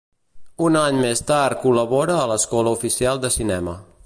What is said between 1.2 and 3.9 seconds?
tard col·labora a l'Escola Oficial de Cinema.